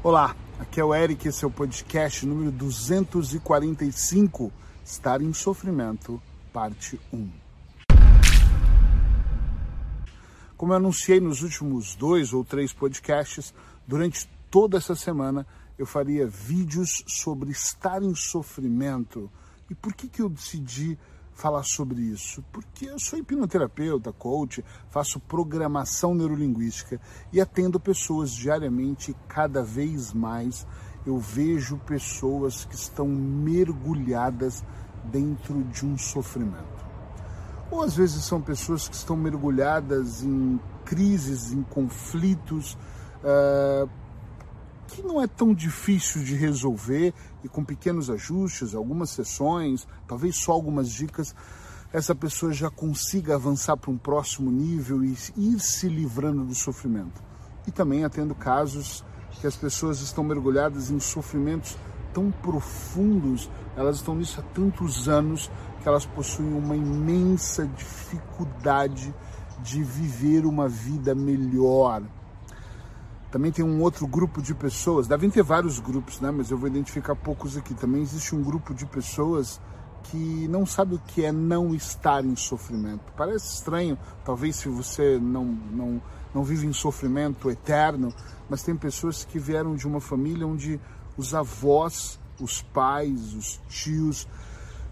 Olá, 0.00 0.36
aqui 0.60 0.80
é 0.80 0.84
o 0.84 0.94
Eric, 0.94 1.26
esse 1.26 1.44
é 1.44 1.48
o 1.48 1.50
podcast 1.50 2.24
número 2.24 2.52
245, 2.52 4.52
Estar 4.84 5.20
em 5.20 5.32
Sofrimento, 5.32 6.22
parte 6.52 7.00
1. 7.12 7.28
Como 10.56 10.72
eu 10.72 10.76
anunciei 10.76 11.18
nos 11.18 11.42
últimos 11.42 11.96
dois 11.96 12.32
ou 12.32 12.44
três 12.44 12.72
podcasts, 12.72 13.52
durante 13.88 14.28
toda 14.48 14.76
essa 14.76 14.94
semana 14.94 15.44
eu 15.76 15.84
faria 15.84 16.28
vídeos 16.28 17.02
sobre 17.08 17.50
estar 17.50 18.00
em 18.00 18.14
sofrimento. 18.14 19.28
E 19.68 19.74
por 19.74 19.92
que, 19.92 20.06
que 20.06 20.22
eu 20.22 20.28
decidi 20.28 20.96
falar 21.38 21.62
sobre 21.62 22.02
isso? 22.02 22.44
Porque 22.52 22.86
eu 22.86 22.98
sou 22.98 23.16
hipnoterapeuta, 23.16 24.12
coach, 24.12 24.64
faço 24.90 25.20
programação 25.20 26.12
neurolinguística 26.12 27.00
e 27.32 27.40
atendo 27.40 27.78
pessoas 27.78 28.32
diariamente, 28.32 29.16
cada 29.28 29.62
vez 29.62 30.12
mais 30.12 30.66
eu 31.06 31.16
vejo 31.16 31.78
pessoas 31.78 32.64
que 32.64 32.74
estão 32.74 33.06
mergulhadas 33.06 34.64
dentro 35.04 35.62
de 35.62 35.86
um 35.86 35.96
sofrimento. 35.96 36.84
Ou 37.70 37.84
às 37.84 37.94
vezes 37.94 38.24
são 38.24 38.42
pessoas 38.42 38.88
que 38.88 38.96
estão 38.96 39.16
mergulhadas 39.16 40.24
em 40.24 40.58
crises, 40.84 41.52
em 41.52 41.62
conflitos, 41.62 42.76
uh, 43.22 43.88
que 44.88 45.02
não 45.02 45.22
é 45.22 45.26
tão 45.26 45.54
difícil 45.54 46.24
de 46.24 46.34
resolver 46.34 47.12
e 47.44 47.48
com 47.48 47.62
pequenos 47.62 48.10
ajustes, 48.10 48.74
algumas 48.74 49.10
sessões, 49.10 49.86
talvez 50.06 50.36
só 50.36 50.52
algumas 50.52 50.90
dicas, 50.90 51.34
essa 51.92 52.14
pessoa 52.14 52.52
já 52.52 52.70
consiga 52.70 53.34
avançar 53.34 53.76
para 53.76 53.90
um 53.90 53.98
próximo 53.98 54.50
nível 54.50 55.04
e 55.04 55.14
ir 55.36 55.60
se 55.60 55.88
livrando 55.88 56.44
do 56.44 56.54
sofrimento. 56.54 57.22
E 57.66 57.70
também 57.70 58.04
atendo 58.04 58.34
casos 58.34 59.04
que 59.40 59.46
as 59.46 59.56
pessoas 59.56 60.00
estão 60.00 60.24
mergulhadas 60.24 60.90
em 60.90 60.98
sofrimentos 60.98 61.76
tão 62.12 62.30
profundos, 62.30 63.50
elas 63.76 63.96
estão 63.96 64.14
nisso 64.14 64.40
há 64.40 64.42
tantos 64.54 65.08
anos 65.08 65.50
que 65.82 65.88
elas 65.88 66.04
possuem 66.06 66.52
uma 66.54 66.74
imensa 66.74 67.66
dificuldade 67.66 69.14
de 69.62 69.82
viver 69.82 70.46
uma 70.46 70.68
vida 70.68 71.14
melhor, 71.14 72.02
também 73.30 73.52
tem 73.52 73.64
um 73.64 73.82
outro 73.82 74.06
grupo 74.06 74.40
de 74.40 74.54
pessoas, 74.54 75.06
devem 75.06 75.28
ter 75.28 75.42
vários 75.42 75.78
grupos, 75.78 76.20
né? 76.20 76.30
Mas 76.30 76.50
eu 76.50 76.56
vou 76.56 76.68
identificar 76.68 77.14
poucos 77.14 77.56
aqui. 77.56 77.74
Também 77.74 78.00
existe 78.00 78.34
um 78.34 78.42
grupo 78.42 78.72
de 78.72 78.86
pessoas 78.86 79.60
que 80.04 80.48
não 80.48 80.64
sabe 80.64 80.94
o 80.94 80.98
que 80.98 81.24
é 81.24 81.32
não 81.32 81.74
estar 81.74 82.24
em 82.24 82.34
sofrimento. 82.34 83.12
Parece 83.16 83.54
estranho, 83.54 83.98
talvez 84.24 84.56
se 84.56 84.68
você 84.68 85.18
não, 85.18 85.44
não, 85.44 86.02
não 86.34 86.42
vive 86.42 86.66
em 86.66 86.72
sofrimento 86.72 87.50
eterno, 87.50 88.14
mas 88.48 88.62
tem 88.62 88.74
pessoas 88.74 89.24
que 89.24 89.38
vieram 89.38 89.74
de 89.74 89.86
uma 89.86 90.00
família 90.00 90.46
onde 90.46 90.80
os 91.16 91.34
avós, 91.34 92.18
os 92.40 92.62
pais, 92.62 93.34
os 93.34 93.60
tios 93.68 94.26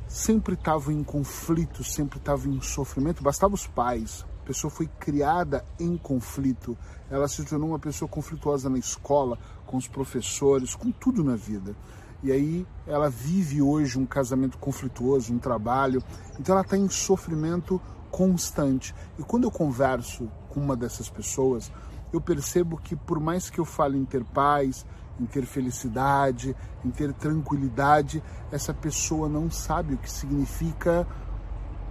sempre 0.07 0.55
estavam 0.55 0.93
em 0.93 1.03
conflito, 1.03 1.83
sempre 1.83 2.19
estavam 2.19 2.53
em 2.53 2.61
sofrimento. 2.61 3.23
Bastava 3.23 3.55
os 3.55 3.67
pais, 3.67 4.27
pessoa 4.47 4.71
foi 4.71 4.87
criada 4.87 5.65
em 5.79 5.97
conflito, 5.97 6.79
ela 7.11 7.27
se 7.27 7.45
tornou 7.45 7.71
uma 7.71 7.79
pessoa 7.79 8.09
conflituosa 8.09 8.71
na 8.71 8.79
escola, 8.79 9.39
com 9.67 9.77
os 9.77 9.89
professores, 9.89 10.75
com 10.75 10.93
tudo 10.93 11.25
na 11.25 11.35
vida. 11.35 11.75
E 12.23 12.33
aí 12.33 12.67
ela 12.87 13.11
vive 13.11 13.61
hoje 13.61 13.99
um 13.99 14.07
casamento 14.07 14.57
conflituoso, 14.59 15.35
um 15.35 15.39
trabalho, 15.39 16.03
então 16.39 16.55
ela 16.55 16.65
está 16.65 16.77
em 16.77 16.89
sofrimento 16.89 17.81
constante. 18.11 18.95
E 19.19 19.23
quando 19.23 19.45
eu 19.45 19.51
converso 19.51 20.31
com 20.49 20.61
uma 20.61 20.77
dessas 20.77 21.11
pessoas, 21.11 21.71
eu 22.13 22.21
percebo 22.21 22.79
que 22.79 22.97
por 22.97 23.21
mais 23.21 23.51
que 23.51 23.59
eu 23.59 23.65
fale 23.65 23.99
em 23.99 24.05
ter 24.05 24.25
paz, 24.25 24.87
em 25.21 25.27
ter 25.27 25.45
felicidade, 25.45 26.57
em 26.85 26.91
ter 26.91 27.13
tranquilidade, 27.13 28.23
essa 28.51 28.73
pessoa 28.73 29.29
não 29.29 29.51
sabe 29.51 29.95
o 29.95 29.99
que 29.99 30.11
significa 30.11 31.07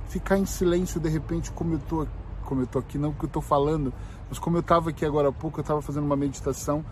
ficar 0.08 0.38
em 0.38 0.46
silêncio 0.46 1.00
de 1.00 1.10
repente, 1.10 1.52
como 1.52 1.74
eu 1.74 1.78
estou 1.78 2.08
como 2.46 2.62
eu 2.62 2.68
tô 2.68 2.80
aqui, 2.80 2.98
não 2.98 3.12
porque 3.12 3.26
eu 3.26 3.28
estou 3.28 3.42
falando, 3.42 3.94
mas 4.30 4.40
como 4.40 4.56
eu 4.58 4.62
estava 4.62 4.90
aqui 4.90 5.06
agora 5.06 5.30
há 5.30 5.32
pouco, 5.32 5.60
eu 5.60 5.62
estava 5.62 5.82
fazendo 5.82 6.06
uma 6.06 6.16
meditação, 6.16 6.86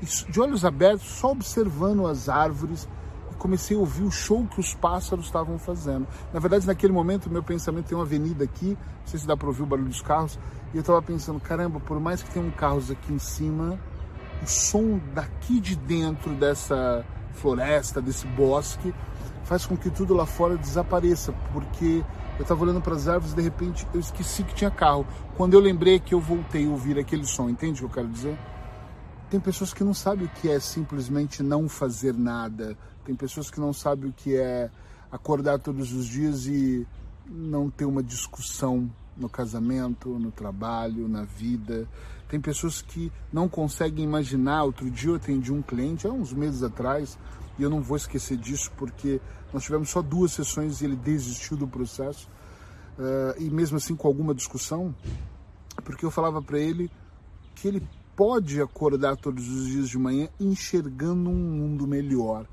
de 0.00 0.40
olhos 0.40 0.64
abertos, 0.64 1.06
só 1.08 1.32
observando 1.32 2.06
as 2.06 2.28
árvores, 2.28 2.88
e 3.32 3.34
comecei 3.34 3.76
a 3.76 3.80
ouvir 3.80 4.04
o 4.04 4.10
show 4.10 4.46
que 4.46 4.60
os 4.60 4.74
pássaros 4.74 5.24
estavam 5.24 5.58
fazendo. 5.58 6.06
Na 6.32 6.38
verdade, 6.38 6.66
naquele 6.66 6.92
momento, 6.92 7.28
meu 7.28 7.42
pensamento 7.42 7.86
tem 7.86 7.98
uma 7.98 8.04
avenida 8.04 8.44
aqui, 8.44 8.78
não 9.00 9.06
sei 9.06 9.18
se 9.18 9.26
dá 9.26 9.36
para 9.36 9.48
ouvir 9.48 9.62
o 9.62 9.66
barulho 9.66 9.88
dos 9.88 10.02
carros, 10.02 10.38
e 10.72 10.76
eu 10.76 10.80
estava 10.80 11.02
pensando, 11.02 11.40
caramba, 11.40 11.80
por 11.80 11.98
mais 11.98 12.22
que 12.22 12.30
tenham 12.30 12.50
carros 12.50 12.90
aqui 12.90 13.12
em 13.12 13.18
cima, 13.18 13.78
o 14.42 14.46
som 14.46 15.00
daqui 15.14 15.58
de 15.58 15.74
dentro 15.74 16.32
dessa 16.34 17.04
floresta, 17.32 18.00
desse 18.00 18.26
bosque, 18.26 18.94
faz 19.48 19.64
com 19.64 19.74
que 19.74 19.88
tudo 19.88 20.12
lá 20.12 20.26
fora 20.26 20.58
desapareça, 20.58 21.32
porque 21.54 22.04
eu 22.38 22.42
estava 22.42 22.62
olhando 22.62 22.82
para 22.82 22.94
as 22.94 23.08
árvores 23.08 23.32
e 23.32 23.36
de 23.36 23.40
repente 23.40 23.88
eu 23.94 23.98
esqueci 23.98 24.44
que 24.44 24.54
tinha 24.54 24.70
carro. 24.70 25.06
Quando 25.38 25.54
eu 25.54 25.60
lembrei 25.60 25.98
que 25.98 26.14
eu 26.14 26.20
voltei 26.20 26.66
a 26.66 26.68
ouvir 26.68 26.98
aquele 26.98 27.24
som, 27.24 27.48
entende 27.48 27.82
o 27.82 27.88
que 27.88 27.98
eu 27.98 28.04
quero 28.04 28.08
dizer? 28.08 28.38
Tem 29.30 29.40
pessoas 29.40 29.72
que 29.72 29.82
não 29.82 29.94
sabem 29.94 30.26
o 30.26 30.28
que 30.28 30.50
é 30.50 30.60
simplesmente 30.60 31.42
não 31.42 31.66
fazer 31.66 32.12
nada. 32.12 32.76
Tem 33.06 33.14
pessoas 33.14 33.50
que 33.50 33.58
não 33.58 33.72
sabem 33.72 34.10
o 34.10 34.12
que 34.12 34.36
é 34.36 34.70
acordar 35.10 35.58
todos 35.58 35.94
os 35.94 36.04
dias 36.04 36.44
e 36.44 36.86
não 37.26 37.70
ter 37.70 37.86
uma 37.86 38.02
discussão 38.02 38.90
no 39.16 39.30
casamento, 39.30 40.10
no 40.10 40.30
trabalho, 40.30 41.08
na 41.08 41.22
vida. 41.22 41.88
Tem 42.28 42.38
pessoas 42.38 42.82
que 42.82 43.10
não 43.32 43.48
conseguem 43.48 44.04
imaginar. 44.04 44.64
Outro 44.64 44.90
dia 44.90 45.08
eu 45.08 45.14
atendi 45.14 45.50
um 45.50 45.62
cliente, 45.62 46.06
há 46.06 46.10
uns 46.10 46.34
meses 46.34 46.62
atrás, 46.62 47.18
e 47.58 47.62
eu 47.62 47.70
não 47.70 47.82
vou 47.82 47.96
esquecer 47.96 48.36
disso 48.36 48.70
porque 48.76 49.20
nós 49.52 49.64
tivemos 49.64 49.90
só 49.90 50.02
duas 50.02 50.32
sessões 50.32 50.80
e 50.80 50.84
ele 50.84 50.96
desistiu 50.96 51.56
do 51.56 51.66
processo, 51.66 52.28
uh, 52.98 53.42
e 53.42 53.50
mesmo 53.50 53.76
assim 53.76 53.96
com 53.96 54.06
alguma 54.06 54.34
discussão, 54.34 54.94
porque 55.84 56.04
eu 56.04 56.10
falava 56.10 56.42
para 56.42 56.58
ele 56.58 56.90
que 57.54 57.66
ele 57.66 57.82
pode 58.14 58.60
acordar 58.60 59.16
todos 59.16 59.48
os 59.48 59.66
dias 59.68 59.88
de 59.88 59.98
manhã 59.98 60.28
enxergando 60.40 61.30
um 61.30 61.34
mundo 61.34 61.86
melhor. 61.86 62.46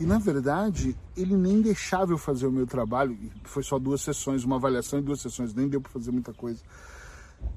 E 0.00 0.06
na 0.06 0.18
verdade, 0.18 0.96
ele 1.16 1.36
nem 1.36 1.60
deixava 1.60 2.12
eu 2.12 2.18
fazer 2.18 2.46
o 2.46 2.52
meu 2.52 2.66
trabalho, 2.66 3.18
foi 3.42 3.64
só 3.64 3.78
duas 3.80 4.00
sessões, 4.00 4.44
uma 4.44 4.56
avaliação 4.56 5.00
e 5.00 5.02
duas 5.02 5.20
sessões, 5.20 5.52
nem 5.52 5.68
deu 5.68 5.80
para 5.80 5.90
fazer 5.90 6.12
muita 6.12 6.32
coisa. 6.32 6.62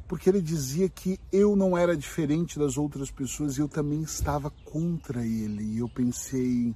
Porque 0.07 0.27
ele 0.27 0.41
dizia 0.41 0.89
que 0.89 1.19
eu 1.31 1.55
não 1.55 1.77
era 1.77 1.95
diferente 1.95 2.57
das 2.57 2.77
outras 2.77 3.11
pessoas 3.11 3.57
e 3.57 3.61
eu 3.61 3.67
também 3.67 4.01
estava 4.01 4.49
contra 4.65 5.25
ele. 5.25 5.63
E 5.63 5.77
eu 5.77 5.87
pensei, 5.87 6.75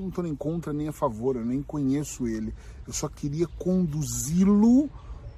eu 0.00 0.02
não 0.02 0.08
estou 0.08 0.24
nem 0.24 0.34
contra 0.34 0.72
nem 0.72 0.88
a 0.88 0.92
favor, 0.92 1.36
eu 1.36 1.44
nem 1.44 1.62
conheço 1.62 2.26
ele. 2.26 2.54
Eu 2.86 2.92
só 2.92 3.08
queria 3.08 3.46
conduzi-lo 3.58 4.88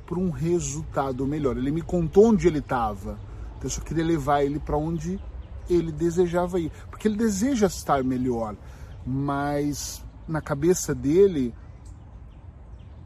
para 0.06 0.18
um 0.18 0.30
resultado 0.30 1.26
melhor. 1.26 1.56
Ele 1.56 1.72
me 1.72 1.82
contou 1.82 2.26
onde 2.26 2.46
ele 2.46 2.60
estava, 2.60 3.18
então 3.56 3.64
eu 3.64 3.70
só 3.70 3.80
queria 3.80 4.04
levar 4.04 4.44
ele 4.44 4.58
para 4.60 4.76
onde 4.76 5.18
ele 5.68 5.92
desejava 5.92 6.60
ir, 6.60 6.70
porque 6.90 7.08
ele 7.08 7.16
deseja 7.16 7.66
estar 7.66 8.02
melhor, 8.04 8.56
mas 9.06 10.04
na 10.26 10.40
cabeça 10.40 10.94
dele 10.94 11.54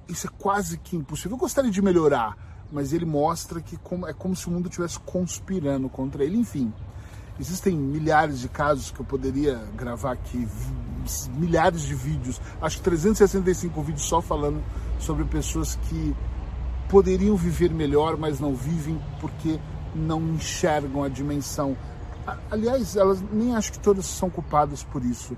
isso 0.09 0.27
é 0.27 0.31
quase 0.39 0.79
que 0.79 0.97
impossível. 0.97 1.33
Eu 1.33 1.39
gostaria 1.39 1.71
de 1.71 1.83
melhorar, 1.83 2.37
mas 2.71 2.93
ele 2.93 3.05
mostra 3.05 3.61
que 3.61 3.77
é 4.07 4.13
como 4.13 4.37
se 4.37 4.49
o 4.49 4.51
mundo 4.51 4.69
estivesse 4.69 4.99
conspirando 5.01 5.89
contra 5.89 6.25
ele. 6.25 6.37
Enfim, 6.37 6.73
existem 7.39 7.77
milhares 7.77 8.41
de 8.41 8.49
casos 8.49 8.91
que 8.91 9.01
eu 9.01 9.07
poderia 9.07 9.57
gravar 9.77 10.13
aqui, 10.13 10.49
milhares 11.35 11.83
de 11.83 11.95
vídeos, 11.95 12.41
acho 12.61 12.79
que 12.79 12.83
365 12.85 13.83
vídeos 13.83 14.07
só 14.07 14.21
falando 14.21 14.63
sobre 14.99 15.25
pessoas 15.25 15.77
que 15.89 16.15
poderiam 16.89 17.37
viver 17.37 17.71
melhor, 17.71 18.17
mas 18.17 18.41
não 18.41 18.55
vivem 18.55 19.01
porque 19.21 19.59
não 19.95 20.21
enxergam 20.35 21.03
a 21.03 21.09
dimensão. 21.09 21.77
Aliás, 22.51 22.97
elas 22.97 23.23
nem 23.33 23.55
acho 23.55 23.73
que 23.73 23.79
todas 23.79 24.07
são 24.07 24.29
culpadas 24.29 24.83
por 24.83 25.05
isso. 25.05 25.37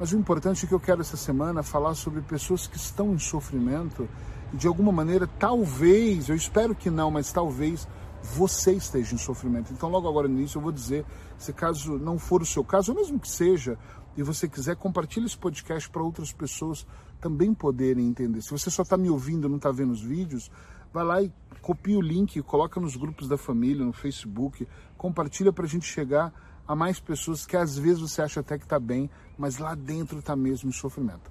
Mas 0.00 0.12
o 0.12 0.16
importante 0.16 0.64
é 0.64 0.68
que 0.68 0.74
eu 0.74 0.80
quero 0.80 1.00
essa 1.00 1.16
semana 1.16 1.62
falar 1.62 1.94
sobre 1.94 2.20
pessoas 2.20 2.66
que 2.66 2.76
estão 2.76 3.12
em 3.12 3.18
sofrimento 3.18 4.08
e 4.52 4.56
de 4.56 4.66
alguma 4.66 4.92
maneira, 4.92 5.28
talvez, 5.38 6.28
eu 6.28 6.36
espero 6.36 6.74
que 6.74 6.90
não, 6.90 7.10
mas 7.10 7.32
talvez 7.32 7.86
você 8.22 8.72
esteja 8.72 9.14
em 9.14 9.18
sofrimento. 9.18 9.72
Então, 9.72 9.88
logo 9.88 10.08
agora 10.08 10.28
no 10.28 10.38
início, 10.38 10.58
eu 10.58 10.62
vou 10.62 10.72
dizer, 10.72 11.04
se 11.38 11.52
caso 11.52 11.98
não 11.98 12.18
for 12.18 12.42
o 12.42 12.46
seu 12.46 12.64
caso, 12.64 12.92
ou 12.92 12.98
mesmo 12.98 13.18
que 13.18 13.28
seja, 13.28 13.78
e 14.16 14.22
você 14.22 14.48
quiser, 14.48 14.76
compartilhe 14.76 15.26
esse 15.26 15.38
podcast 15.38 15.88
para 15.88 16.02
outras 16.02 16.32
pessoas 16.32 16.86
também 17.20 17.54
poderem 17.54 18.06
entender. 18.06 18.42
Se 18.42 18.50
você 18.50 18.70
só 18.70 18.82
está 18.82 18.96
me 18.96 19.08
ouvindo 19.08 19.48
não 19.48 19.56
está 19.56 19.70
vendo 19.70 19.92
os 19.92 20.02
vídeos, 20.02 20.50
vai 20.92 21.04
lá 21.04 21.22
e 21.22 21.32
copia 21.62 21.96
o 21.96 22.02
link, 22.02 22.40
coloca 22.42 22.80
nos 22.80 22.96
grupos 22.96 23.28
da 23.28 23.36
família, 23.36 23.84
no 23.84 23.92
Facebook, 23.92 24.66
compartilha 24.96 25.52
para 25.52 25.64
a 25.64 25.68
gente 25.68 25.86
chegar 25.86 26.32
a 26.66 26.74
mais 26.74 27.00
pessoas 27.00 27.46
que 27.46 27.56
às 27.56 27.78
vezes 27.78 28.00
você 28.00 28.20
acha 28.20 28.40
até 28.40 28.58
que 28.58 28.64
está 28.64 28.78
bem, 28.78 29.08
mas 29.36 29.58
lá 29.58 29.74
dentro 29.74 30.18
está 30.18 30.36
mesmo 30.36 30.68
em 30.68 30.72
sofrimento. 30.72 31.30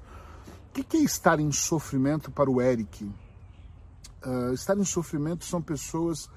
O 0.70 0.84
que 0.84 0.98
é 0.98 1.02
estar 1.02 1.40
em 1.40 1.52
sofrimento 1.52 2.32
para 2.32 2.50
o 2.50 2.62
Eric? 2.62 3.04
Uh, 3.04 4.54
estar 4.54 4.78
em 4.78 4.84
sofrimento 4.84 5.46
são 5.46 5.62
pessoas 5.62 6.30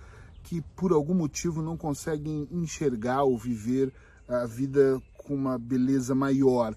que 0.42 0.62
por 0.74 0.92
algum 0.92 1.14
motivo 1.14 1.62
não 1.62 1.76
conseguem 1.76 2.48
enxergar 2.50 3.22
ou 3.22 3.36
viver 3.36 3.92
a 4.28 4.46
vida 4.46 5.00
com 5.18 5.34
uma 5.34 5.58
beleza 5.58 6.14
maior, 6.14 6.74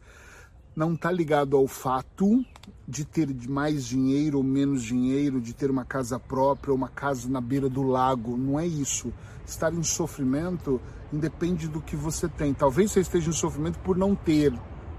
não 0.75 0.93
está 0.93 1.11
ligado 1.11 1.55
ao 1.55 1.67
fato 1.67 2.43
de 2.87 3.05
ter 3.05 3.29
mais 3.47 3.85
dinheiro 3.85 4.37
ou 4.37 4.43
menos 4.43 4.83
dinheiro, 4.83 5.39
de 5.39 5.53
ter 5.53 5.69
uma 5.69 5.85
casa 5.85 6.19
própria 6.19 6.71
ou 6.71 6.77
uma 6.77 6.89
casa 6.89 7.29
na 7.29 7.39
beira 7.39 7.69
do 7.69 7.83
lago. 7.83 8.35
Não 8.35 8.59
é 8.59 8.65
isso. 8.65 9.13
Estar 9.45 9.73
em 9.73 9.83
sofrimento 9.83 10.81
independe 11.11 11.67
do 11.67 11.81
que 11.81 11.95
você 11.95 12.27
tem. 12.27 12.53
Talvez 12.53 12.91
você 12.91 13.01
esteja 13.01 13.29
em 13.29 13.33
sofrimento 13.33 13.77
por 13.79 13.97
não 13.97 14.15
ter, 14.15 14.51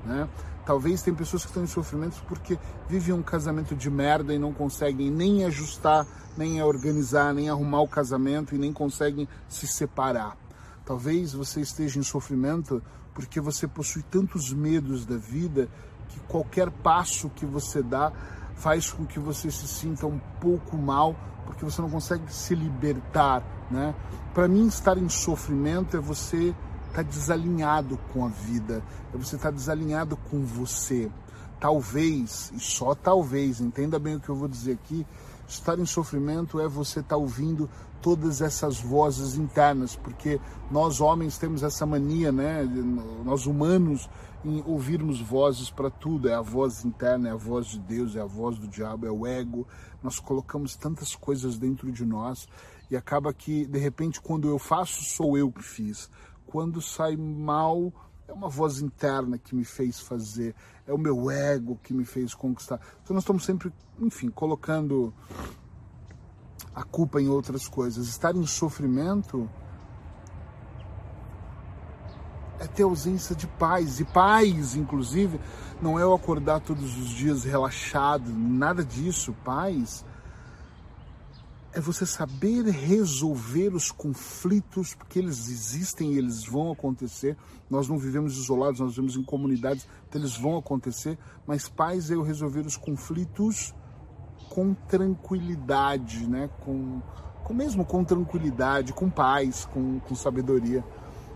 né? 0.04 0.28
Talvez 0.64 1.02
tem 1.02 1.14
pessoas 1.14 1.42
que 1.42 1.48
estão 1.48 1.62
em 1.62 1.66
sofrimento 1.66 2.22
porque 2.26 2.58
vivem 2.88 3.14
um 3.14 3.22
casamento 3.22 3.74
de 3.74 3.90
merda 3.90 4.32
e 4.32 4.38
não 4.38 4.52
conseguem 4.52 5.10
nem 5.10 5.44
ajustar, 5.44 6.06
nem 6.36 6.62
organizar, 6.62 7.34
nem 7.34 7.50
arrumar 7.50 7.82
o 7.82 7.88
casamento 7.88 8.54
e 8.54 8.58
nem 8.58 8.72
conseguem 8.72 9.28
se 9.48 9.66
separar. 9.66 10.36
Talvez 10.84 11.34
você 11.34 11.60
esteja 11.60 11.98
em 11.98 12.02
sofrimento 12.02 12.82
porque 13.12 13.40
você 13.40 13.68
possui 13.68 14.02
tantos 14.02 14.52
medos 14.52 15.04
da 15.04 15.16
vida 15.16 15.68
que 16.08 16.18
qualquer 16.20 16.70
passo 16.70 17.30
que 17.30 17.46
você 17.46 17.82
dá 17.82 18.12
faz 18.54 18.90
com 18.90 19.04
que 19.04 19.18
você 19.18 19.50
se 19.50 19.66
sinta 19.68 20.06
um 20.06 20.18
pouco 20.40 20.76
mal, 20.76 21.14
porque 21.44 21.64
você 21.64 21.82
não 21.82 21.90
consegue 21.90 22.32
se 22.32 22.54
libertar, 22.54 23.42
né? 23.70 23.94
Para 24.32 24.48
mim, 24.48 24.66
estar 24.66 24.96
em 24.96 25.08
sofrimento 25.08 25.96
é 25.96 26.00
você 26.00 26.54
estar 26.94 27.02
tá 27.02 27.10
desalinhado 27.10 27.98
com 28.12 28.24
a 28.24 28.28
vida, 28.28 28.80
você 29.12 29.34
estar 29.34 29.50
tá 29.50 29.56
desalinhado 29.56 30.16
com 30.16 30.44
você. 30.44 31.10
Talvez, 31.58 32.52
e 32.54 32.60
só 32.60 32.94
talvez, 32.94 33.60
entenda 33.60 33.98
bem 33.98 34.16
o 34.16 34.20
que 34.20 34.28
eu 34.28 34.36
vou 34.36 34.46
dizer 34.46 34.72
aqui, 34.72 35.04
estar 35.48 35.78
em 35.78 35.86
sofrimento 35.86 36.60
é 36.60 36.68
você 36.68 37.00
estar 37.00 37.16
tá 37.16 37.16
ouvindo 37.16 37.68
todas 38.00 38.40
essas 38.40 38.78
vozes 38.80 39.34
internas, 39.34 39.96
porque 39.96 40.40
nós 40.70 41.00
homens 41.00 41.38
temos 41.38 41.62
essa 41.62 41.86
mania, 41.86 42.30
né? 42.30 42.62
Nós 43.24 43.46
humanos 43.46 44.08
em 44.44 44.62
ouvirmos 44.66 45.20
vozes 45.20 45.70
para 45.70 45.90
tudo, 45.90 46.28
é 46.28 46.34
a 46.34 46.42
voz 46.42 46.84
interna, 46.84 47.30
é 47.30 47.32
a 47.32 47.36
voz 47.36 47.66
de 47.68 47.78
Deus, 47.78 48.14
é 48.14 48.20
a 48.20 48.26
voz 48.26 48.58
do 48.58 48.68
diabo, 48.68 49.06
é 49.06 49.10
o 49.10 49.26
ego. 49.26 49.66
Nós 50.02 50.20
colocamos 50.20 50.76
tantas 50.76 51.16
coisas 51.16 51.56
dentro 51.56 51.90
de 51.90 52.04
nós 52.04 52.46
e 52.90 52.96
acaba 52.96 53.32
que 53.32 53.64
de 53.64 53.78
repente 53.78 54.20
quando 54.20 54.48
eu 54.48 54.58
faço 54.58 55.02
sou 55.02 55.38
eu 55.38 55.50
que 55.50 55.62
fiz. 55.62 56.10
Quando 56.46 56.80
sai 56.80 57.16
mal, 57.16 57.92
é 58.26 58.32
uma 58.32 58.48
voz 58.48 58.80
interna 58.80 59.38
que 59.38 59.54
me 59.54 59.64
fez 59.64 60.00
fazer, 60.00 60.54
é 60.86 60.92
o 60.92 60.98
meu 60.98 61.30
ego 61.30 61.78
que 61.82 61.92
me 61.92 62.04
fez 62.04 62.34
conquistar. 62.34 62.80
Então 63.02 63.14
nós 63.14 63.22
estamos 63.22 63.44
sempre, 63.44 63.72
enfim, 63.98 64.30
colocando 64.30 65.12
a 66.74 66.82
culpa 66.82 67.20
em 67.20 67.28
outras 67.28 67.68
coisas. 67.68 68.08
Estar 68.08 68.34
em 68.34 68.46
sofrimento 68.46 69.48
é 72.58 72.66
ter 72.66 72.82
ausência 72.82 73.34
de 73.34 73.46
paz. 73.46 74.00
E 74.00 74.04
paz, 74.04 74.74
inclusive, 74.74 75.40
não 75.80 75.98
é 75.98 76.02
eu 76.02 76.14
acordar 76.14 76.60
todos 76.60 76.96
os 76.96 77.08
dias 77.10 77.44
relaxado, 77.44 78.30
nada 78.30 78.84
disso. 78.84 79.34
Paz 79.44 80.04
é 81.74 81.80
você 81.80 82.06
saber 82.06 82.64
resolver 82.66 83.74
os 83.74 83.90
conflitos, 83.90 84.94
porque 84.94 85.18
eles 85.18 85.48
existem 85.48 86.12
e 86.12 86.18
eles 86.18 86.44
vão 86.44 86.70
acontecer. 86.70 87.36
Nós 87.68 87.88
não 87.88 87.98
vivemos 87.98 88.38
isolados, 88.38 88.78
nós 88.78 88.90
vivemos 88.90 89.16
em 89.16 89.24
comunidades, 89.24 89.86
então 90.08 90.20
eles 90.20 90.36
vão 90.36 90.56
acontecer. 90.56 91.18
Mas 91.44 91.68
paz 91.68 92.12
é 92.12 92.14
eu 92.14 92.22
resolver 92.22 92.60
os 92.60 92.76
conflitos 92.76 93.74
com 94.48 94.72
tranquilidade, 94.72 96.28
né? 96.28 96.48
com, 96.60 97.02
com 97.42 97.52
mesmo 97.52 97.84
com 97.84 98.04
tranquilidade, 98.04 98.92
com 98.92 99.10
paz, 99.10 99.64
com, 99.64 99.98
com 99.98 100.14
sabedoria. 100.14 100.84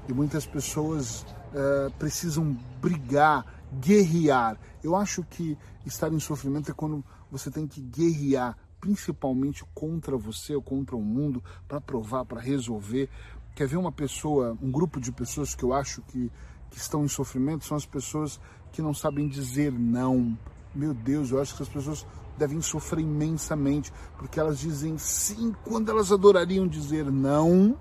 E 0.08 0.12
muitas 0.12 0.46
pessoas 0.46 1.23
uh, 1.23 1.91
precisam 1.99 2.56
brigar, 2.81 3.44
guerrear. 3.81 4.56
Eu 4.84 4.94
acho 4.94 5.25
que 5.25 5.58
estar 5.84 6.12
em 6.12 6.20
sofrimento 6.20 6.70
é 6.70 6.75
quando 6.75 7.05
você 7.29 7.50
tem 7.50 7.67
que 7.67 7.81
guerrear, 7.81 8.56
principalmente 8.81 9.65
contra 9.75 10.17
você 10.17 10.55
ou 10.55 10.63
contra 10.63 10.97
o 10.97 11.03
mundo, 11.03 11.43
para 11.67 11.81
provar, 11.81 12.25
para 12.25 12.41
resolver. 12.41 13.09
Quer 13.55 13.67
ver 13.67 13.77
uma 13.77 13.93
pessoa, 13.93 14.57
um 14.63 14.71
grupo 14.71 15.01
de 15.01 15.11
pessoas 15.11 15.55
que 15.55 15.65
eu 15.65 15.73
acho 15.73 16.03
que, 16.03 16.31
que 16.71 16.79
estão 16.79 17.05
em 17.05 17.09
sofrimento 17.09 17.65
são 17.65 17.77
as 17.77 17.87
pessoas 17.87 18.41
que 18.73 18.81
não 18.81 18.95
sabem 18.95 19.29
dizer 19.29 19.73
não. 19.73 20.39
Meu 20.75 20.95
Deus, 20.95 21.31
eu 21.31 21.41
acho 21.41 21.57
que 21.57 21.63
as 21.63 21.69
pessoas 21.69 22.07
devem 22.37 22.61
sofrer 22.61 23.01
imensamente, 23.01 23.93
porque 24.17 24.39
elas 24.39 24.61
dizem 24.61 24.97
sim 24.97 25.53
quando 25.65 25.91
elas 25.91 26.13
adorariam 26.13 26.67
dizer 26.69 27.11
não. 27.11 27.77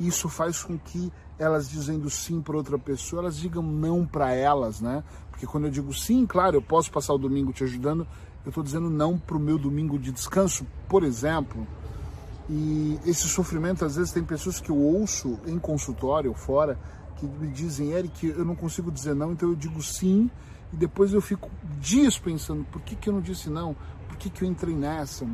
Isso 0.00 0.28
faz 0.28 0.62
com 0.62 0.78
que 0.78 1.12
elas 1.38 1.68
dizendo 1.68 2.08
sim 2.08 2.40
para 2.40 2.56
outra 2.56 2.78
pessoa, 2.78 3.22
elas 3.22 3.36
digam 3.36 3.62
não 3.62 4.06
para 4.06 4.32
elas, 4.32 4.80
né? 4.80 5.04
Porque 5.30 5.46
quando 5.46 5.64
eu 5.66 5.70
digo 5.70 5.92
sim, 5.92 6.26
claro, 6.26 6.56
eu 6.56 6.62
posso 6.62 6.90
passar 6.90 7.12
o 7.14 7.18
domingo 7.18 7.52
te 7.52 7.64
ajudando, 7.64 8.06
eu 8.44 8.48
estou 8.48 8.62
dizendo 8.62 8.90
não 8.90 9.18
para 9.18 9.36
o 9.36 9.40
meu 9.40 9.58
domingo 9.58 9.98
de 9.98 10.10
descanso, 10.10 10.66
por 10.88 11.04
exemplo. 11.04 11.66
E 12.50 12.98
esse 13.06 13.28
sofrimento, 13.28 13.84
às 13.84 13.96
vezes, 13.96 14.12
tem 14.12 14.24
pessoas 14.24 14.60
que 14.60 14.70
eu 14.70 14.76
ouço 14.76 15.38
em 15.46 15.58
consultório, 15.58 16.34
fora, 16.34 16.78
que 17.16 17.26
me 17.26 17.46
dizem, 17.48 17.92
Eric, 17.92 18.26
eu 18.26 18.44
não 18.44 18.56
consigo 18.56 18.90
dizer 18.90 19.14
não, 19.14 19.32
então 19.32 19.48
eu 19.48 19.54
digo 19.54 19.80
sim 19.82 20.28
e 20.72 20.76
depois 20.76 21.12
eu 21.12 21.20
fico 21.20 21.50
dias 21.78 22.18
pensando, 22.18 22.64
por 22.64 22.80
que, 22.82 22.96
que 22.96 23.08
eu 23.08 23.12
não 23.12 23.20
disse 23.20 23.50
não? 23.50 23.76
Por 24.08 24.16
que, 24.16 24.30
que 24.30 24.42
eu 24.42 24.48
entrei 24.48 24.74
nessa? 24.74 25.26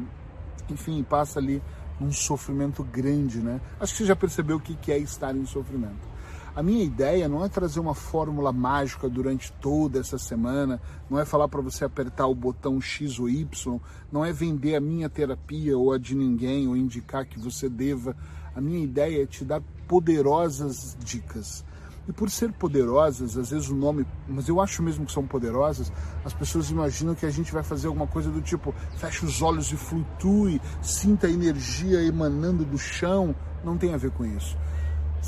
Enfim, 0.69 1.03
passa 1.03 1.39
ali 1.39 1.63
um 2.01 2.13
sofrimento 2.13 2.83
grande, 2.85 3.39
né? 3.39 3.61
Acho 3.81 3.93
que 3.93 3.99
você 3.99 4.07
já 4.07 4.17
percebeu 4.17 4.57
o 4.57 4.61
que, 4.61 4.93
é 4.93 4.99
estar 4.99 5.35
em 5.35 5.47
sofrimento. 5.47 6.18
A 6.55 6.63
minha 6.63 6.83
ideia 6.83 7.29
não 7.29 7.45
é 7.45 7.49
trazer 7.49 7.81
uma 7.81 7.95
fórmula 7.95 8.53
mágica 8.53 9.09
durante 9.09 9.53
toda 9.55 10.01
essa 10.01 10.19
semana, 10.19 10.81
não 11.09 11.19
é 11.19 11.25
falar 11.25 11.49
para 11.49 11.61
você 11.61 11.85
apertar 11.85 12.27
o 12.27 12.35
botão 12.35 12.81
X 12.81 13.19
ou 13.19 13.29
Y, 13.29 13.79
não 14.11 14.25
é 14.25 14.33
vender 14.33 14.75
a 14.75 14.81
minha 14.81 15.09
terapia 15.09 15.77
ou 15.77 15.93
a 15.93 15.99
de 15.99 16.15
ninguém 16.15 16.67
ou 16.67 16.77
indicar 16.77 17.27
que 17.27 17.39
você 17.39 17.69
deva. 17.69 18.17
A 18.55 18.61
minha 18.61 18.83
ideia 18.83 19.23
é 19.23 19.27
te 19.27 19.45
dar 19.45 19.63
poderosas 19.87 20.97
dicas 20.99 21.65
e 22.09 22.13
por 22.13 22.31
ser 22.31 22.51
poderosas, 22.53 23.37
às 23.37 23.51
vezes 23.51 23.69
o 23.69 23.77
nome, 23.77 24.07
mas 24.27 24.49
eu 24.49 24.63
acho 24.63 24.83
mesmo 24.83 25.05
que 25.05 25.13
são 25.13 25.27
poderosas, 25.27 25.93
as 26.25 26.33
pessoas 26.33 26.71
imaginam 26.71 27.15
que 27.15 27.27
a 27.27 27.31
gente 27.31 27.53
vai 27.53 27.63
fazer 27.63 27.87
alguma 27.87 28.07
coisa 28.07 28.31
do 28.31 28.41
tipo, 28.41 28.75
feche 28.97 29.27
os 29.27 29.43
olhos 29.43 29.71
e 29.71 29.77
flutue, 29.77 30.59
sinta 30.81 31.27
a 31.27 31.31
energia 31.31 32.01
emanando 32.03 32.65
do 32.65 32.79
chão. 32.79 33.37
Não 33.63 33.77
tem 33.77 33.93
a 33.93 33.99
ver 33.99 34.11
com 34.13 34.25
isso. 34.25 34.57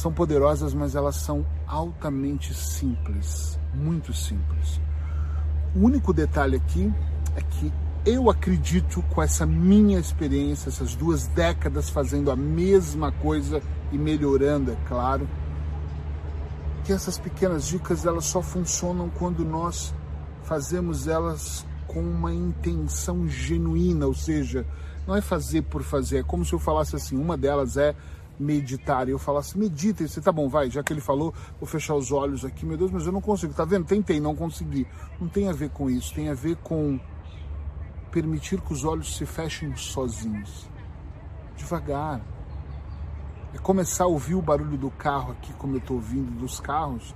São 0.01 0.11
poderosas, 0.11 0.73
mas 0.73 0.95
elas 0.95 1.17
são 1.17 1.45
altamente 1.67 2.55
simples, 2.55 3.61
muito 3.75 4.15
simples. 4.15 4.81
O 5.77 5.81
único 5.81 6.15
detalhe 6.15 6.57
aqui 6.57 6.91
é 7.37 7.43
que 7.43 7.71
eu 8.07 8.31
acredito 8.31 9.03
com 9.11 9.23
essa 9.23 9.45
minha 9.45 9.99
experiência, 9.99 10.71
essas 10.71 10.95
duas 10.95 11.27
décadas 11.27 11.91
fazendo 11.91 12.31
a 12.31 12.35
mesma 12.35 13.13
coisa 13.13 13.61
e 13.93 13.99
melhorando, 13.99 14.73
é 14.73 14.77
claro, 14.89 15.29
que 16.83 16.95
essas 16.95 17.19
pequenas 17.19 17.67
dicas 17.67 18.07
elas 18.07 18.25
só 18.25 18.41
funcionam 18.41 19.11
quando 19.11 19.45
nós 19.45 19.95
fazemos 20.45 21.09
elas 21.09 21.67
com 21.87 22.01
uma 22.01 22.33
intenção 22.33 23.29
genuína, 23.29 24.07
ou 24.07 24.15
seja, 24.15 24.65
não 25.07 25.15
é 25.15 25.21
fazer 25.21 25.61
por 25.61 25.83
fazer, 25.83 26.21
é 26.21 26.23
como 26.23 26.43
se 26.43 26.55
eu 26.55 26.59
falasse 26.59 26.97
assim, 26.97 27.19
uma 27.19 27.37
delas 27.37 27.77
é 27.77 27.95
meditar, 28.41 29.07
e 29.07 29.13
eu 29.13 29.19
falasse, 29.19 29.59
medita, 29.59 30.03
e 30.03 30.09
você, 30.09 30.21
tá 30.21 30.33
bom, 30.33 30.49
vai, 30.49 30.71
já 30.71 30.83
que 30.83 30.93
ele 30.93 31.01
falou, 31.01 31.35
vou 31.59 31.69
fechar 31.69 31.95
os 31.95 32.11
olhos 32.11 32.45
aqui, 32.45 32.65
meu 32.65 32.77
Deus, 32.77 32.91
mas 32.91 33.05
eu 33.05 33.13
não 33.13 33.21
consigo, 33.21 33.53
tá 33.53 33.65
vendo? 33.65 33.85
Tentei, 33.85 34.19
não 34.19 34.35
consegui. 34.35 34.87
Não 35.21 35.29
tem 35.29 35.49
a 35.49 35.53
ver 35.53 35.71
com 35.71 35.91
isso, 35.91 36.15
tem 36.15 36.31
a 36.31 36.35
ver 36.35 36.57
com 36.57 36.99
permitir 38.11 38.61
que 38.61 38.73
os 38.73 38.85
olhos 38.85 39.17
se 39.17 39.25
fechem 39.25 39.77
sozinhos, 39.77 40.69
devagar, 41.57 42.21
é 43.55 43.59
começar 43.59 44.05
a 44.05 44.09
ouvir 44.09 44.35
o 44.35 44.43
barulho 44.43 44.77
do 44.77 44.91
carro 44.91 45.33
aqui, 45.33 45.53
como 45.55 45.75
eu 45.75 45.79
estou 45.79 45.97
ouvindo 45.97 46.31
dos 46.39 46.59
carros, 46.59 47.15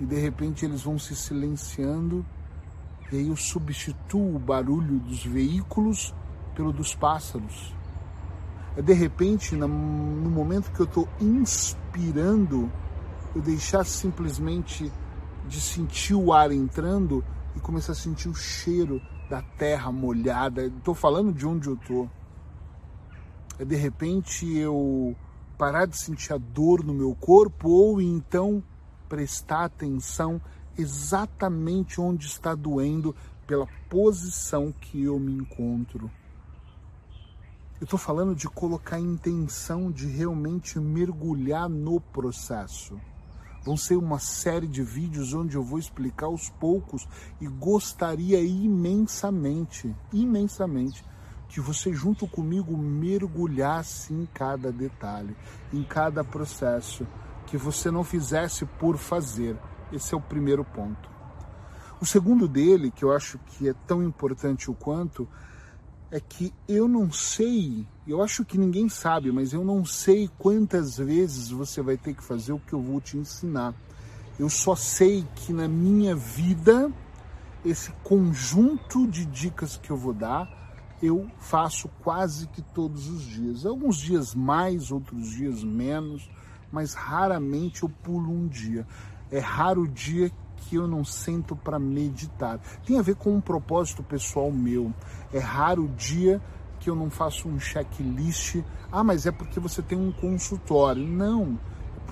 e 0.00 0.06
de 0.06 0.16
repente 0.16 0.64
eles 0.64 0.82
vão 0.82 0.98
se 0.98 1.14
silenciando, 1.14 2.24
e 3.10 3.16
aí 3.16 3.28
eu 3.28 3.36
substituo 3.36 4.34
o 4.34 4.38
barulho 4.38 4.98
dos 4.98 5.24
veículos 5.24 6.14
pelo 6.54 6.72
dos 6.72 6.94
pássaros. 6.94 7.74
De 8.80 8.92
repente, 8.94 9.54
no 9.54 9.68
momento 9.68 10.72
que 10.72 10.80
eu 10.80 10.86
estou 10.86 11.06
inspirando, 11.20 12.70
eu 13.34 13.42
deixar 13.42 13.84
simplesmente 13.84 14.90
de 15.46 15.60
sentir 15.60 16.14
o 16.14 16.32
ar 16.32 16.50
entrando 16.50 17.22
e 17.54 17.60
começar 17.60 17.92
a 17.92 17.94
sentir 17.94 18.28
o 18.28 18.34
cheiro 18.34 19.00
da 19.28 19.42
terra 19.42 19.92
molhada. 19.92 20.66
Estou 20.66 20.94
falando 20.94 21.32
de 21.32 21.46
onde 21.46 21.68
eu 21.68 21.74
estou. 21.74 22.10
É 23.58 23.64
de 23.64 23.76
repente 23.76 24.46
eu 24.56 25.14
parar 25.58 25.86
de 25.86 25.98
sentir 25.98 26.32
a 26.32 26.38
dor 26.38 26.82
no 26.82 26.94
meu 26.94 27.14
corpo 27.14 27.68
ou 27.68 28.00
então 28.00 28.62
prestar 29.06 29.64
atenção 29.64 30.40
exatamente 30.78 32.00
onde 32.00 32.26
está 32.26 32.54
doendo 32.54 33.14
pela 33.46 33.66
posição 33.90 34.72
que 34.72 35.02
eu 35.02 35.18
me 35.18 35.32
encontro. 35.32 36.10
Eu 37.82 37.84
estou 37.84 37.98
falando 37.98 38.32
de 38.32 38.48
colocar 38.48 38.94
a 38.94 39.00
intenção 39.00 39.90
de 39.90 40.06
realmente 40.06 40.78
mergulhar 40.78 41.68
no 41.68 42.00
processo. 42.00 42.96
Vão 43.64 43.76
ser 43.76 43.96
uma 43.96 44.20
série 44.20 44.68
de 44.68 44.84
vídeos 44.84 45.34
onde 45.34 45.56
eu 45.56 45.64
vou 45.64 45.80
explicar 45.80 46.26
aos 46.26 46.48
poucos 46.48 47.08
e 47.40 47.48
gostaria 47.48 48.40
imensamente, 48.40 49.92
imensamente, 50.12 51.04
que 51.48 51.60
você 51.60 51.92
junto 51.92 52.24
comigo 52.28 52.78
mergulhasse 52.78 54.14
em 54.14 54.28
cada 54.32 54.70
detalhe, 54.70 55.36
em 55.72 55.82
cada 55.82 56.22
processo, 56.22 57.04
que 57.48 57.56
você 57.56 57.90
não 57.90 58.04
fizesse 58.04 58.64
por 58.64 58.96
fazer. 58.96 59.58
Esse 59.92 60.14
é 60.14 60.16
o 60.16 60.20
primeiro 60.20 60.64
ponto. 60.64 61.10
O 62.00 62.06
segundo 62.06 62.46
dele, 62.46 62.92
que 62.92 63.04
eu 63.04 63.12
acho 63.12 63.40
que 63.40 63.68
é 63.68 63.74
tão 63.88 64.04
importante 64.04 64.70
o 64.70 64.74
quanto, 64.74 65.28
é 66.12 66.20
que 66.20 66.52
eu 66.68 66.86
não 66.86 67.10
sei, 67.10 67.86
eu 68.06 68.22
acho 68.22 68.44
que 68.44 68.58
ninguém 68.58 68.86
sabe, 68.86 69.32
mas 69.32 69.54
eu 69.54 69.64
não 69.64 69.82
sei 69.82 70.28
quantas 70.38 70.98
vezes 70.98 71.48
você 71.48 71.80
vai 71.80 71.96
ter 71.96 72.12
que 72.12 72.22
fazer 72.22 72.52
o 72.52 72.58
que 72.58 72.74
eu 72.74 72.82
vou 72.82 73.00
te 73.00 73.16
ensinar. 73.16 73.74
Eu 74.38 74.50
só 74.50 74.76
sei 74.76 75.26
que 75.34 75.54
na 75.54 75.66
minha 75.66 76.14
vida, 76.14 76.92
esse 77.64 77.90
conjunto 78.04 79.06
de 79.06 79.24
dicas 79.24 79.78
que 79.78 79.90
eu 79.90 79.96
vou 79.96 80.12
dar, 80.12 80.46
eu 81.02 81.30
faço 81.38 81.88
quase 82.02 82.46
que 82.48 82.60
todos 82.60 83.08
os 83.08 83.22
dias. 83.22 83.64
Alguns 83.64 83.96
dias 83.96 84.34
mais, 84.34 84.92
outros 84.92 85.30
dias 85.30 85.64
menos, 85.64 86.30
mas 86.70 86.92
raramente 86.92 87.84
eu 87.84 87.88
pulo 87.88 88.30
um 88.30 88.46
dia. 88.48 88.86
É 89.30 89.38
raro 89.38 89.84
o 89.84 89.88
dia 89.88 90.30
que 90.62 90.76
eu 90.76 90.86
não 90.86 91.04
sento 91.04 91.54
para 91.54 91.78
meditar. 91.78 92.58
Tem 92.86 92.98
a 92.98 93.02
ver 93.02 93.16
com 93.16 93.34
um 93.34 93.40
propósito 93.40 94.02
pessoal 94.02 94.50
meu. 94.50 94.92
É 95.32 95.38
raro 95.38 95.84
o 95.84 95.88
dia 95.88 96.40
que 96.80 96.90
eu 96.90 96.96
não 96.96 97.10
faço 97.10 97.48
um 97.48 97.60
checklist. 97.60 98.62
Ah, 98.90 99.04
mas 99.04 99.26
é 99.26 99.30
porque 99.30 99.60
você 99.60 99.82
tem 99.82 99.98
um 99.98 100.12
consultório. 100.12 101.06
Não 101.06 101.58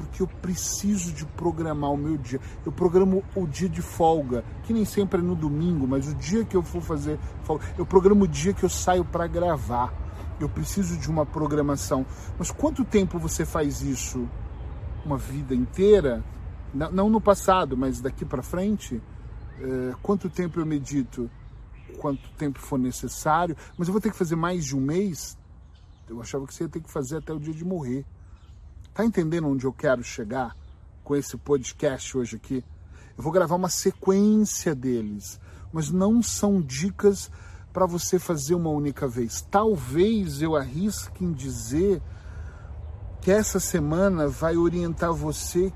porque 0.01 0.23
eu 0.23 0.27
preciso 0.27 1.13
de 1.13 1.27
programar 1.27 1.93
o 1.93 1.97
meu 1.97 2.17
dia. 2.17 2.41
Eu 2.65 2.73
programo 2.73 3.23
o 3.37 3.47
dia 3.47 3.69
de 3.69 3.83
folga, 3.83 4.43
que 4.63 4.73
nem 4.73 4.85
sempre 4.85 5.21
é 5.21 5.23
no 5.23 5.35
domingo, 5.35 5.87
mas 5.87 6.09
o 6.09 6.15
dia 6.15 6.43
que 6.43 6.57
eu 6.57 6.63
for 6.63 6.81
fazer 6.81 7.19
folga, 7.45 7.65
eu 7.77 7.85
programo 7.85 8.25
o 8.25 8.29
dia 8.29 8.55
que 8.55 8.65
eu 8.65 8.69
saio 8.71 9.05
para 9.05 9.27
gravar. 9.27 9.93
Eu 10.41 10.49
preciso 10.49 10.97
de 10.97 11.11
uma 11.11 11.27
programação. 11.27 12.07
Mas 12.39 12.51
quanto 12.51 12.83
tempo 12.83 13.19
você 13.19 13.45
faz 13.45 13.83
isso? 13.83 14.27
Uma 15.05 15.19
vida 15.19 15.55
inteira? 15.55 16.25
Não 16.73 17.11
no 17.11 17.21
passado, 17.21 17.77
mas 17.77 18.01
daqui 18.01 18.25
para 18.25 18.43
frente? 18.43 19.03
É, 19.61 19.95
quanto 20.03 20.31
tempo 20.31 20.61
eu 20.61 20.67
medito? 20.67 21.31
Quanto 21.99 22.31
tempo 22.39 22.59
for 22.61 22.79
necessário? 22.79 23.57
Mas 23.77 23.89
eu 23.89 23.93
vou 23.93 24.01
ter 24.01 24.11
que 24.11 24.17
fazer 24.17 24.37
mais 24.37 24.65
de 24.65 24.77
um 24.77 24.81
mês? 24.81 25.37
Eu 26.09 26.21
achava 26.21 26.47
que 26.47 26.55
você 26.55 26.65
ia 26.65 26.69
ter 26.69 26.81
que 26.81 26.91
fazer 26.91 27.17
até 27.17 27.33
o 27.33 27.41
dia 27.41 27.53
de 27.53 27.65
morrer. 27.65 28.05
Tá 28.95 29.05
entendendo 29.05 29.49
onde 29.49 29.65
eu 29.65 29.73
quero 29.73 30.03
chegar 30.03 30.57
com 31.03 31.17
esse 31.17 31.37
podcast 31.37 32.17
hoje 32.17 32.37
aqui? 32.37 32.65
Eu 33.17 33.23
vou 33.23 33.33
gravar 33.33 33.57
uma 33.57 33.69
sequência 33.69 34.75
deles, 34.75 35.41
mas 35.73 35.91
não 35.91 36.23
são 36.23 36.61
dicas 36.61 37.31
para 37.73 37.87
você 37.87 38.19
fazer 38.19 38.55
uma 38.55 38.71
única 38.71 39.07
vez. 39.07 39.43
Talvez 39.43 40.41
eu 40.41 40.57
arrisque 40.57 41.25
em 41.25 41.33
dizer 41.33 42.01
que 43.21 43.31
essa 43.31 43.61
semana 43.61 44.27
vai 44.27 44.57
orientar 44.57 45.13
você 45.13 45.73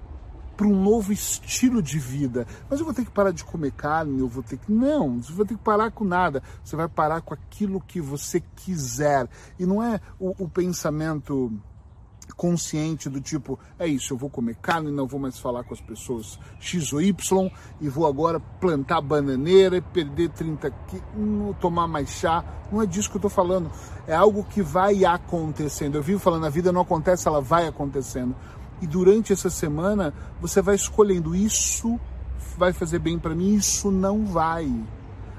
para 0.57 0.67
um 0.67 0.83
novo 0.83 1.13
estilo 1.13 1.83
de 1.83 1.99
vida. 1.99 2.47
Mas 2.69 2.79
eu 2.79 2.85
vou 2.85 2.95
ter 2.95 3.05
que 3.05 3.11
parar 3.11 3.33
de 3.33 3.45
comer 3.45 3.73
carne, 3.73 4.21
eu 4.21 4.29
vou 4.29 4.43
ter 4.43 4.57
que. 4.57 4.71
Não, 4.71 5.23
você 5.23 5.33
vai 5.33 5.47
ter 5.47 5.55
que 5.55 5.63
parar 5.63 5.91
com 5.91 6.05
nada. 6.05 6.43
Você 6.63 6.77
vai 6.77 6.89
parar 6.89 7.21
com 7.21 7.35
aquilo 7.35 7.81
que 7.81 8.01
você 8.01 8.41
quiser. 8.41 9.29
E 9.59 9.67
não 9.67 9.83
é 9.83 10.01
o, 10.19 10.45
o 10.45 10.49
pensamento 10.49 11.53
consciente 12.37 13.09
do 13.09 13.21
tipo, 13.21 13.59
é 13.79 13.87
isso, 13.87 14.13
eu 14.13 14.19
vou 14.19 14.31
comer 14.31 14.57
carne, 14.57 14.91
não 14.91 15.07
vou 15.07 15.21
mais 15.21 15.39
falar 15.39 15.63
com 15.65 15.75
as 15.75 15.81
pessoas 15.81 16.39
X 16.59 16.93
ou 16.93 17.01
Y 17.01 17.51
e 17.81 17.89
vou 17.89 18.07
agora 18.07 18.41
plantar 18.41 19.01
bananeira 19.01 19.77
e 19.77 19.81
perder 19.81 20.31
30 20.31 20.71
quilos, 20.71 21.57
tomar 21.61 21.87
mais 21.87 22.09
chá. 22.09 22.45
Não 22.73 22.83
é 22.83 22.87
disso 22.87 23.11
que 23.11 23.17
eu 23.17 23.19
estou 23.19 23.31
falando. 23.31 23.71
É 24.07 24.15
algo 24.15 24.45
que 24.45 24.63
vai 24.63 25.05
acontecendo. 25.05 25.97
Eu 25.97 26.03
vivo 26.03 26.19
falando, 26.19 26.47
a 26.47 26.51
vida 26.51 26.73
não 26.73 26.81
acontece, 26.81 27.29
ela 27.29 27.41
vai 27.41 27.69
acontecendo. 27.69 28.35
E 28.83 28.87
durante 28.87 29.33
essa 29.33 29.51
semana 29.51 30.13
você 30.41 30.61
vai 30.61 30.75
escolhendo 30.75 31.35
isso 31.35 31.99
vai 32.57 32.73
fazer 32.73 32.99
bem 32.99 33.19
para 33.19 33.35
mim, 33.35 33.55
isso 33.55 33.91
não 33.91 34.25
vai. 34.25 34.71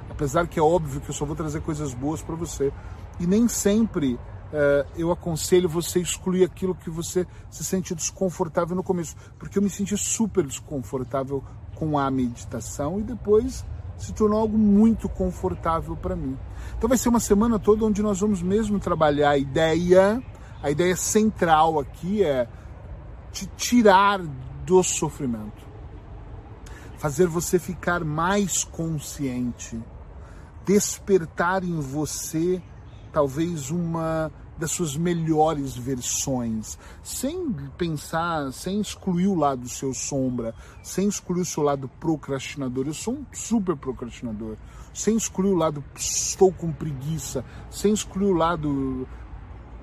Apesar 0.10 0.48
que 0.48 0.60
é 0.60 0.64
óbvio 0.64 1.02
que 1.02 1.10
eu 1.10 1.14
só 1.14 1.26
vou 1.26 1.36
trazer 1.36 1.62
coisas 1.62 1.94
boas 1.94 2.22
para 2.22 2.36
você. 2.36 2.72
E 3.20 3.26
nem 3.26 3.48
sempre 3.48 4.14
uh, 4.14 4.88
eu 4.98 5.12
aconselho 5.12 5.70
você 5.70 6.00
excluir 6.00 6.44
aquilo 6.44 6.76
que 6.76 6.90
você 6.90 7.26
se 7.50 7.64
sente 7.64 7.96
desconfortável 7.96 8.76
no 8.76 8.84
começo, 8.84 9.16
porque 9.40 9.58
eu 9.58 9.62
me 9.62 9.70
senti 9.70 9.98
super 9.98 10.46
desconfortável 10.46 11.44
com 11.76 11.98
a 11.98 12.10
meditação 12.10 13.00
e 13.00 13.04
depois 13.04 13.66
se 13.98 14.14
tornou 14.14 14.40
algo 14.40 14.58
muito 14.58 15.08
confortável 15.08 15.96
para 15.96 16.16
mim. 16.16 16.38
Então 16.78 16.90
vai 16.90 16.98
ser 16.98 17.08
uma 17.08 17.20
semana 17.20 17.58
toda 17.58 17.86
onde 17.86 18.02
nós 18.02 18.20
vamos 18.20 18.42
mesmo 18.42 18.78
trabalhar 18.80 19.32
a 19.32 19.38
ideia, 19.38 20.22
a 20.62 20.70
ideia 20.70 20.96
central 20.98 21.80
aqui 21.80 22.22
é 22.22 22.48
te 23.36 23.46
tirar 23.58 24.22
do 24.66 24.82
sofrimento. 24.82 25.66
Fazer 26.98 27.28
você 27.28 27.60
ficar 27.60 28.06
mais 28.06 28.64
consciente, 28.64 29.78
despertar 30.66 31.66
em 31.66 31.82
você 31.82 32.62
talvez 33.12 33.72
uma 33.72 34.32
das 34.58 34.72
suas 34.72 34.96
melhores 34.96 35.76
versões, 35.76 36.78
sem 37.04 37.52
pensar, 37.78 38.54
sem 38.54 38.80
excluir 38.80 39.28
o 39.28 39.36
lado 39.36 39.68
seu 39.68 39.94
sombra, 39.94 40.56
sem 40.82 41.10
excluir 41.10 41.42
o 41.42 41.46
seu 41.46 41.62
lado 41.62 41.90
procrastinador. 42.00 42.88
Eu 42.88 42.94
sou 42.94 43.16
um 43.16 43.26
super 43.34 43.76
procrastinador. 43.76 44.56
Sem 44.94 45.18
excluir 45.18 45.50
o 45.50 45.58
lado 45.58 45.84
estou 45.94 46.54
com 46.54 46.72
preguiça, 46.72 47.44
sem 47.70 47.92
excluir 47.92 48.28
o 48.28 48.34
lado 48.34 49.06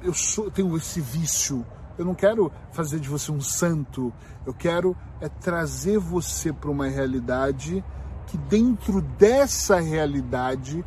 eu 0.03 0.15
sou, 0.15 0.51
tenho 0.51 0.75
esse 0.75 1.03
vício. 1.03 1.67
Eu 1.99 2.05
não 2.05 2.15
quero 2.15 2.51
fazer 2.73 2.99
de 2.99 3.09
você 3.09 3.31
um 3.31 3.41
santo. 3.41 4.13
Eu 4.47 4.55
quero 4.55 4.97
é 5.21 5.29
trazer 5.29 5.99
você 5.99 6.53
para 6.53 6.71
uma 6.71 6.89
realidade 6.89 7.85
que 8.27 8.37
dentro 8.37 9.01
dessa 9.01 9.81
realidade 9.81 10.85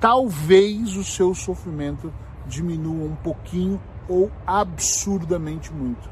talvez 0.00 0.96
o 0.96 1.04
seu 1.04 1.34
sofrimento 1.34 2.12
diminua 2.46 3.06
um 3.06 3.16
pouquinho 3.16 3.80
ou 4.08 4.30
absurdamente 4.46 5.72
muito. 5.72 6.08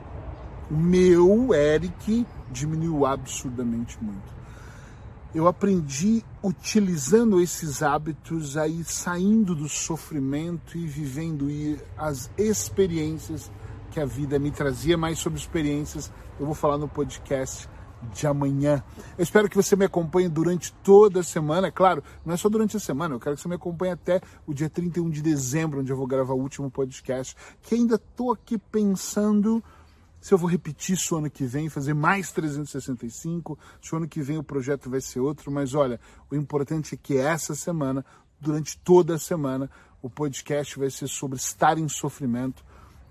O 0.71 0.77
meu, 0.77 1.55
Eric, 1.55 2.27
diminuiu 2.51 3.07
absurdamente 3.07 3.97
muito. 4.03 4.37
Eu 5.35 5.47
aprendi 5.47 6.25
utilizando 6.43 7.41
esses 7.41 7.83
hábitos 7.83 8.57
aí 8.57 8.83
saindo 8.85 9.55
do 9.55 9.69
sofrimento 9.69 10.79
e 10.79 10.87
vivendo 10.87 11.49
as 11.97 12.31
experiências 12.39 13.51
que 13.97 14.01
a 14.01 14.05
vida 14.05 14.39
me 14.39 14.51
trazia, 14.51 14.95
mais 14.95 15.19
sobre 15.19 15.39
experiências 15.39 16.13
eu 16.39 16.45
vou 16.45 16.55
falar 16.55 16.77
no 16.77 16.87
podcast 16.87 17.67
de 18.13 18.27
amanhã. 18.27 18.85
Eu 19.17 19.23
espero 19.23 19.49
que 19.49 19.57
você 19.57 19.75
me 19.75 19.87
acompanhe 19.87 20.29
durante 20.29 20.71
toda 20.85 21.21
a 21.21 21.23
semana. 21.23 21.73
Claro, 21.73 22.05
não 22.23 22.35
é 22.35 22.37
só 22.37 22.51
durante 22.51 22.77
a 22.77 22.81
semana, 22.81 23.15
eu 23.15 23.19
quero 23.19 23.37
que 23.37 23.41
você 23.41 23.49
me 23.49 23.55
acompanhe 23.55 23.95
até 23.95 24.21
o 24.47 24.53
dia 24.53 24.69
31 24.69 25.09
de 25.09 25.23
dezembro, 25.23 25.81
onde 25.81 25.91
eu 25.91 25.97
vou 25.97 26.07
gravar 26.07 26.35
o 26.35 26.39
último 26.39 26.71
podcast. 26.71 27.35
Que 27.63 27.75
ainda 27.75 27.95
estou 27.95 28.31
aqui 28.31 28.59
pensando 28.59 29.65
se 30.21 30.35
eu 30.35 30.37
vou 30.37 30.51
repetir 30.51 30.95
isso 30.95 31.17
ano 31.17 31.31
que 31.31 31.47
vem, 31.47 31.71
fazer 31.71 31.95
mais 31.95 32.31
365, 32.33 33.59
se 33.81 33.95
o 33.95 33.97
ano 33.97 34.07
que 34.07 34.21
vem 34.21 34.37
o 34.37 34.43
projeto 34.43 34.91
vai 34.91 35.01
ser 35.01 35.21
outro, 35.21 35.51
mas 35.51 35.73
olha, 35.73 35.99
o 36.31 36.37
importante 36.37 36.97
é 36.97 36.99
que 37.03 37.17
essa 37.17 37.55
semana, 37.55 38.05
durante 38.39 38.77
toda 38.77 39.15
a 39.15 39.19
semana, 39.19 39.71
o 40.03 40.11
podcast 40.11 40.79
vai 40.79 40.91
ser 40.91 41.09
sobre 41.09 41.39
estar 41.39 41.79
em 41.79 41.89
sofrimento. 41.89 42.63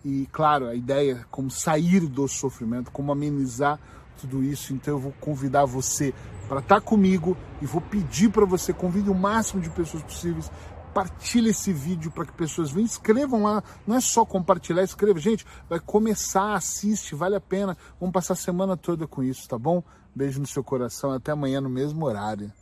E, 0.05 0.27
claro, 0.31 0.67
a 0.67 0.75
ideia 0.75 1.13
é 1.13 1.25
como 1.31 1.49
sair 1.49 2.01
do 2.01 2.27
sofrimento, 2.27 2.91
como 2.91 3.11
amenizar 3.11 3.79
tudo 4.21 4.43
isso, 4.43 4.71
então 4.71 4.93
eu 4.93 4.99
vou 4.99 5.11
convidar 5.19 5.65
você 5.65 6.13
para 6.47 6.59
estar 6.59 6.75
tá 6.75 6.81
comigo 6.81 7.35
e 7.59 7.65
vou 7.65 7.81
pedir 7.81 8.29
para 8.29 8.45
você 8.45 8.71
convide 8.71 9.09
o 9.09 9.15
máximo 9.15 9.63
de 9.63 9.69
pessoas 9.71 10.03
possíveis. 10.03 10.51
Partilhe 10.93 11.49
esse 11.49 11.73
vídeo 11.73 12.11
para 12.11 12.23
que 12.23 12.33
pessoas 12.33 12.69
venham, 12.69 12.85
escrevam 12.85 13.41
lá. 13.41 13.63
Não 13.85 13.95
é 13.95 13.99
só 13.99 14.23
compartilhar, 14.23 14.83
escreva. 14.83 15.19
Gente, 15.19 15.43
vai 15.67 15.79
começar, 15.79 16.53
assiste, 16.53 17.15
vale 17.15 17.35
a 17.35 17.41
pena. 17.41 17.75
Vamos 17.99 18.13
passar 18.13 18.33
a 18.33 18.37
semana 18.37 18.77
toda 18.77 19.07
com 19.07 19.23
isso, 19.23 19.49
tá 19.49 19.57
bom? 19.57 19.83
Beijo 20.15 20.39
no 20.39 20.45
seu 20.45 20.63
coração, 20.63 21.11
até 21.11 21.31
amanhã 21.31 21.59
no 21.59 21.69
mesmo 21.69 22.05
horário. 22.05 22.53